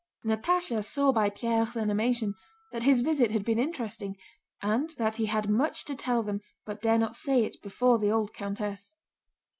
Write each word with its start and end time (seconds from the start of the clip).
Natásha 0.25 0.83
saw 0.83 1.11
by 1.11 1.29
Pierre's 1.29 1.77
animation 1.77 2.33
that 2.71 2.81
his 2.81 3.01
visit 3.01 3.29
had 3.29 3.45
been 3.45 3.59
interesting 3.59 4.17
and 4.59 4.89
that 4.97 5.17
he 5.17 5.27
had 5.27 5.47
much 5.47 5.85
to 5.85 5.93
tell 5.93 6.23
them 6.23 6.41
but 6.65 6.81
dare 6.81 6.97
not 6.97 7.13
say 7.13 7.45
it 7.45 7.61
before 7.61 7.99
the 7.99 8.09
old 8.09 8.33
countess. 8.33 8.95